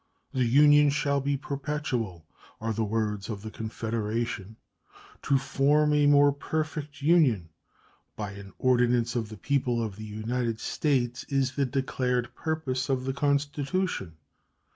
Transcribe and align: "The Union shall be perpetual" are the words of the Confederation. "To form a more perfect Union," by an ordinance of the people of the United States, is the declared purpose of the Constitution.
"The 0.33 0.45
Union 0.45 0.89
shall 0.89 1.21
be 1.21 1.37
perpetual" 1.37 2.25
are 2.59 2.73
the 2.73 2.83
words 2.83 3.29
of 3.29 3.43
the 3.43 3.51
Confederation. 3.51 4.55
"To 5.21 5.37
form 5.37 5.93
a 5.93 6.07
more 6.07 6.31
perfect 6.31 7.03
Union," 7.03 7.49
by 8.15 8.31
an 8.31 8.51
ordinance 8.57 9.15
of 9.15 9.29
the 9.29 9.37
people 9.37 9.79
of 9.83 9.97
the 9.97 10.03
United 10.05 10.59
States, 10.59 11.23
is 11.25 11.51
the 11.51 11.67
declared 11.67 12.33
purpose 12.33 12.89
of 12.89 13.03
the 13.03 13.13
Constitution. 13.13 14.17